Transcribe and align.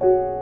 you 0.00 0.35